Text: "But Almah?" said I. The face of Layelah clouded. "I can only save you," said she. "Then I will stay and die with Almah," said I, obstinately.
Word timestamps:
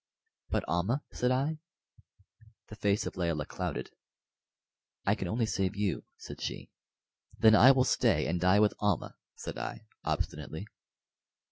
"But 0.49 0.65
Almah?" 0.67 1.03
said 1.11 1.29
I. 1.29 1.59
The 2.69 2.75
face 2.75 3.05
of 3.05 3.17
Layelah 3.17 3.45
clouded. 3.45 3.91
"I 5.05 5.13
can 5.13 5.27
only 5.27 5.45
save 5.45 5.75
you," 5.75 6.05
said 6.17 6.41
she. 6.41 6.71
"Then 7.37 7.53
I 7.53 7.69
will 7.69 7.83
stay 7.83 8.25
and 8.25 8.41
die 8.41 8.59
with 8.61 8.73
Almah," 8.79 9.13
said 9.35 9.59
I, 9.59 9.85
obstinately. 10.03 10.65